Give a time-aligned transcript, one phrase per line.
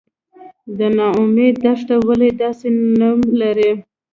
[0.77, 2.67] د نا امید دښته ولې داسې
[2.99, 3.71] نوم لري؟